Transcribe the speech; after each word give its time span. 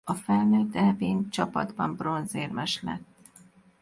A 0.03 0.13
felnőtt 0.13 0.75
Eb-n 0.75 1.29
csapatban 1.29 1.95
bronzérmes 1.95 2.81
lett. 2.81 3.17